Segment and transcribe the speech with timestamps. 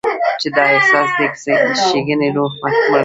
[0.41, 1.25] چې دا احساس دې
[1.61, 2.99] د ښېګڼې روح مړ کړي.